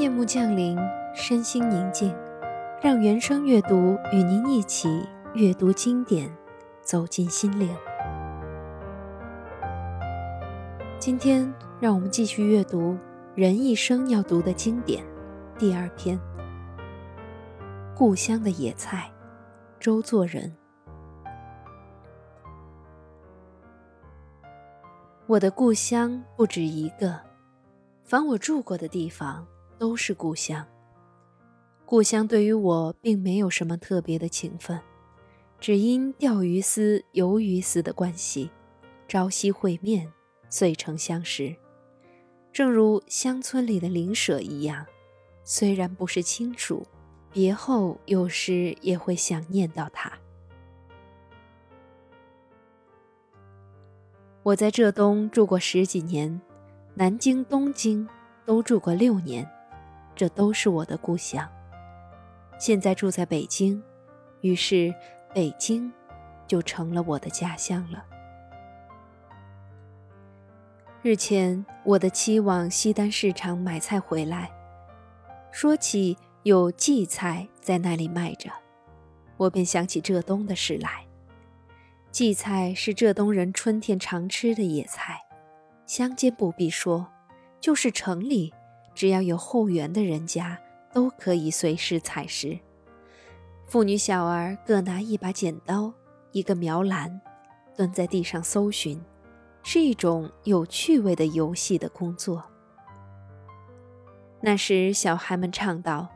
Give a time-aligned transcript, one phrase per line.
[0.00, 0.78] 夜幕降临，
[1.14, 2.16] 身心宁静，
[2.80, 6.34] 让原声阅读与您一起阅读经典，
[6.80, 7.68] 走进心灵。
[10.98, 12.96] 今天，让我们继续阅读
[13.34, 15.04] 人一生要读的经典
[15.58, 16.18] 第二篇
[17.94, 19.12] 《故乡的野菜》，
[19.78, 20.50] 周作人。
[25.26, 27.20] 我的故乡不止一个，
[28.02, 29.46] 凡我住过的地方。
[29.80, 30.62] 都是故乡。
[31.86, 34.78] 故乡对于我并没有什么特别的情分，
[35.58, 38.50] 只因钓鱼丝、游鱼丝的关系，
[39.08, 40.12] 朝夕会面，
[40.50, 41.56] 遂成相识。
[42.52, 44.84] 正如乡村里的邻舍一样，
[45.44, 46.86] 虽然不是亲属，
[47.32, 50.12] 别后有时也会想念到他。
[54.42, 56.38] 我在浙东住过十几年，
[56.92, 58.06] 南京、东京
[58.44, 59.50] 都住过六年。
[60.20, 61.50] 这都是我的故乡。
[62.58, 63.82] 现在住在北京，
[64.42, 64.94] 于是
[65.32, 65.90] 北京
[66.46, 68.04] 就成了我的家乡了。
[71.00, 74.50] 日前，我的妻往西单市场买菜回来，
[75.50, 78.50] 说起有荠菜在那里卖着，
[79.38, 81.06] 我便想起浙东的事来。
[82.12, 85.18] 荠菜是浙东人春天常吃的野菜，
[85.86, 87.10] 乡间不必说，
[87.58, 88.52] 就是城里。
[89.00, 90.60] 只要有后园的人家，
[90.92, 92.58] 都可以随时采食。
[93.64, 95.90] 妇女小儿各拿一把剪刀、
[96.32, 97.18] 一个苗篮，
[97.74, 99.02] 蹲在地上搜寻，
[99.62, 102.44] 是一种有趣味的游戏的工作。
[104.42, 106.06] 那时，小孩们唱道：“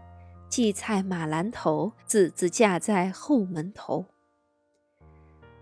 [0.51, 4.05] 荠菜马兰头，子子架在后门头。”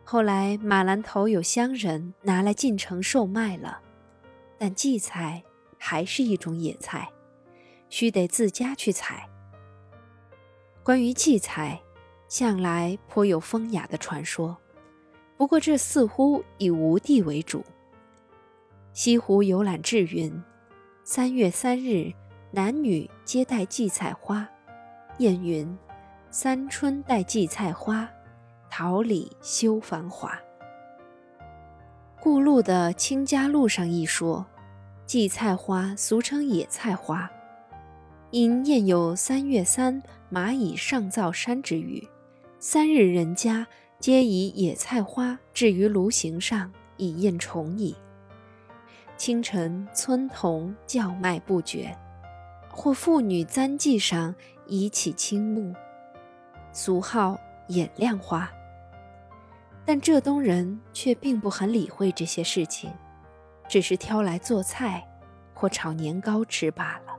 [0.02, 3.80] 后来，马兰头有乡人拿来进城售卖了，
[4.58, 5.44] 但荠菜。
[5.84, 7.10] 还是一种野菜，
[7.88, 9.28] 须得自家去采。
[10.84, 11.82] 关于荠菜，
[12.28, 14.56] 向来颇有风雅的传说，
[15.36, 17.64] 不过这似乎以吴地为主。
[18.92, 20.32] 西湖游览志云：
[21.02, 22.12] 三月三日，
[22.52, 24.48] 男女皆戴荠菜花。
[25.18, 25.76] 谚云：
[26.30, 28.08] 三春带荠菜花，
[28.70, 30.38] 桃李休繁华。
[32.20, 34.46] 故路的《清家路》上一说。
[35.06, 37.30] 荠菜花俗称野菜花，
[38.30, 42.08] 因谚有“三月三，蚂蚁上灶山”之语。
[42.58, 43.66] 三日人家
[43.98, 47.94] 皆以野菜花置于炉形上，以宴虫蚁。
[49.18, 51.94] 清晨村童叫卖不绝，
[52.70, 54.34] 或妇女簪髻上
[54.66, 55.74] 以起青木，
[56.72, 58.50] 俗号眼亮花。
[59.84, 62.90] 但浙东人却并不很理会这些事情。
[63.72, 65.02] 只是挑来做菜，
[65.54, 67.16] 或炒年糕吃罢了。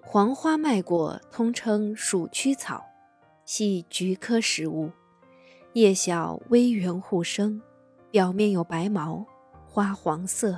[0.00, 2.84] 黄花麦果通称鼠曲草，
[3.44, 4.92] 系菊科食物，
[5.72, 7.60] 叶小微圆互生，
[8.12, 9.26] 表面有白毛，
[9.66, 10.56] 花黄色，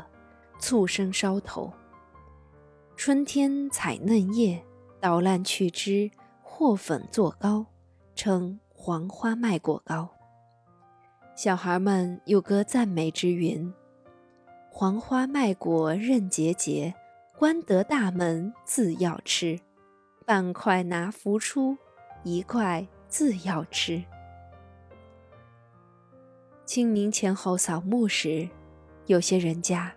[0.59, 1.73] 簇生梢头。
[3.07, 4.61] 春天采嫩叶，
[4.99, 6.11] 捣烂去枝，
[6.43, 7.65] 和粉做糕，
[8.17, 10.11] 称黄花麦果糕。
[11.37, 13.73] 小孩们有歌赞美之云
[14.69, 16.93] ：“黄花麦果韧结结，
[17.39, 19.61] 关得大门自要吃。
[20.25, 21.79] 半块拿浮出，
[22.25, 24.03] 一块自要吃。”
[26.67, 28.49] 清明前后扫墓时，
[29.07, 29.95] 有些人家。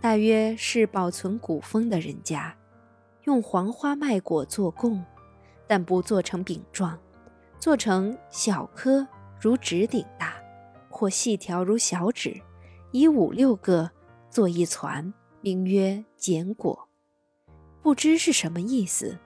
[0.00, 2.56] 大约是保存古风的人家，
[3.24, 5.04] 用黄花麦果做供，
[5.66, 6.96] 但不做成饼状，
[7.58, 9.06] 做成小颗
[9.40, 10.34] 如指顶大，
[10.88, 12.40] 或细条如小指，
[12.92, 13.90] 以五六个
[14.30, 16.88] 做一攒，名曰剪果。
[17.82, 19.18] 不知是什么意思，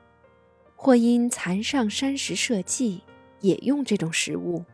[0.77, 3.03] 或因蚕上山时设计
[3.41, 4.65] 也用这种食物，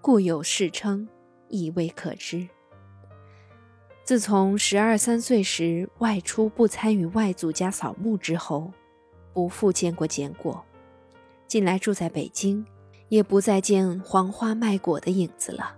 [0.00, 1.08] 故有世称，
[1.48, 2.48] 亦未可知。
[4.08, 8.72] 自从十二三岁时外出不参与外祖家扫墓之后，
[9.34, 10.64] 不复见过剪果。
[11.46, 12.64] 近来住在北京，
[13.10, 15.76] 也不再见黄花麦果的影子了。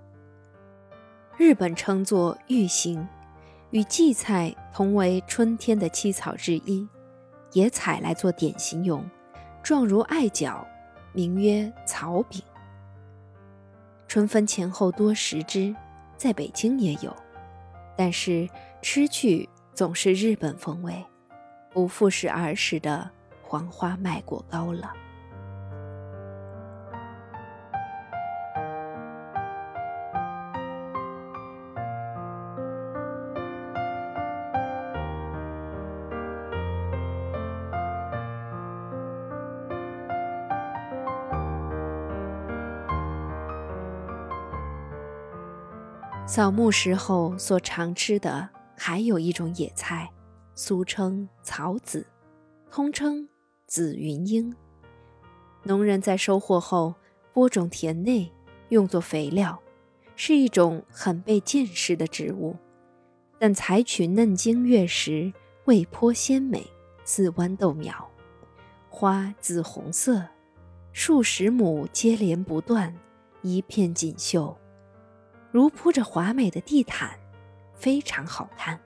[1.39, 3.05] 日本称作玉形，
[3.71, 6.87] 与荠菜同为春天的七草之一，
[7.51, 9.05] 也采来做点心用，
[9.61, 10.65] 状如艾角，
[11.13, 12.41] 名曰草饼。
[14.07, 15.75] 春分前后多食之，
[16.17, 17.13] 在北京也有。
[18.01, 18.49] 但是
[18.81, 21.05] 吃去总是日本风味，
[21.71, 23.11] 不复是儿时的
[23.43, 24.91] 黄花麦果糕了。
[46.33, 48.49] 扫墓时候所常吃的
[48.79, 50.09] 还有一种野菜，
[50.55, 52.07] 俗称草籽，
[52.71, 53.29] 通称
[53.67, 54.55] 紫云英。
[55.65, 56.95] 农人在收获后
[57.33, 58.31] 播种田内，
[58.69, 59.61] 用作肥料，
[60.15, 62.55] 是一种很被见识的植物。
[63.41, 65.33] 但采取嫩茎越实，
[65.65, 66.65] 味颇鲜美，
[67.05, 68.09] 似豌豆苗，
[68.89, 70.25] 花紫红色，
[70.93, 72.95] 数十亩接连不断，
[73.43, 74.57] 一片锦绣，
[75.51, 77.11] 如铺着华美的地毯，
[77.75, 78.79] 非常好看。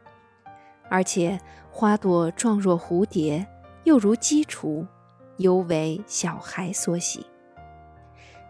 [0.88, 1.40] 而且
[1.70, 3.46] 花朵状若蝴蝶，
[3.84, 4.86] 又如鸡雏。
[5.38, 7.26] 尤为小孩所喜，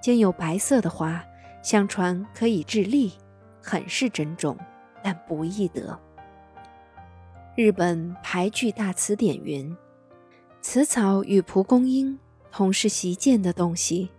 [0.02, 1.24] 兼有白色的花，
[1.62, 3.10] 相传可以治痢，
[3.62, 4.54] 很是珍重，
[5.02, 5.98] 但不易得。
[7.56, 9.74] 日本排句大词典云
[10.60, 12.18] ：“此草与蒲公英
[12.52, 14.10] 同是习见的东西，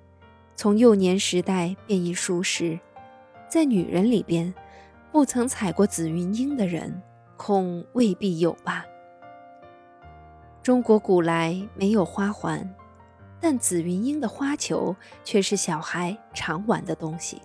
[0.55, 2.79] 从幼年时代便已熟识。
[3.55, 4.53] 在女人里边，
[5.13, 7.01] 不曾采过紫云英的人，
[7.37, 8.85] 恐未必有吧。”
[10.61, 12.69] 中国古来没有花环，
[13.39, 14.93] 但紫云英的花球
[15.23, 17.41] 却是小孩常玩的东西。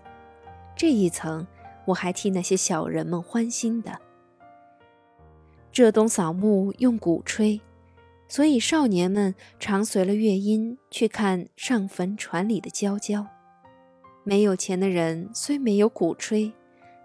[0.75, 1.47] 这一层，
[1.85, 3.97] 我还替那些小人们欢心的。
[5.71, 7.61] 浙东扫墓用鼓吹，
[8.27, 13.29] 所以少年们常随了乐音去看上坟船里的娇娇。
[14.23, 16.53] 没有钱的人虽没有鼓吹，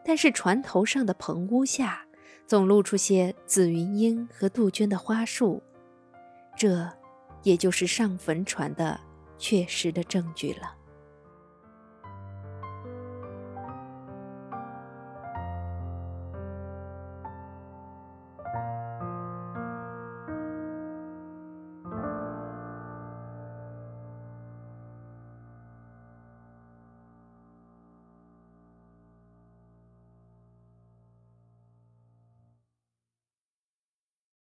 [0.04, 2.06] 但是船头上的棚屋下
[2.46, 5.64] 总露出些紫云英和杜鹃的花束。
[6.58, 6.90] 这，
[7.44, 9.00] 也就是上坟船的
[9.38, 10.76] 确实的证据了。